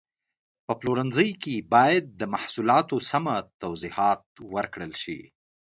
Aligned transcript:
په 0.65 0.73
پلورنځي 0.79 1.29
کې 1.43 1.55
باید 1.73 2.03
د 2.19 2.21
محصولاتو 2.33 2.95
سمه 3.11 3.35
توضیحات 3.61 4.21
ورکړل 4.55 4.93
شي. 5.03 5.19